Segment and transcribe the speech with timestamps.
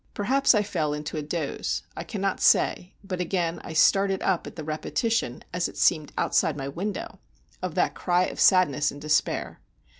[0.15, 4.63] Perhaps I fell into a doze—I cannot say; but again I started up at the
[4.63, 7.19] repetition, as it seemed outside my window,
[7.61, 9.59] of that cry of sadness and despair.